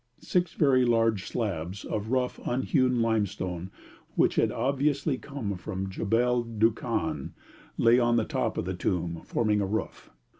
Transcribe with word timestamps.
Six 0.17 0.53
very 0.55 0.83
large 0.83 1.27
slabs 1.27 1.85
of 1.85 2.07
rough 2.09 2.39
unhewn 2.43 3.03
limestone, 3.03 3.69
which 4.15 4.33
had 4.37 4.51
obviously 4.51 5.19
come 5.19 5.55
from 5.57 5.91
Jebel 5.91 6.43
Dukhan, 6.43 7.33
lay 7.77 7.99
on 7.99 8.15
the 8.15 8.25
top 8.25 8.57
of 8.57 8.65
the 8.65 8.73
tomb, 8.73 9.21
forming 9.23 9.61
a 9.61 9.67
roof. 9.67 10.09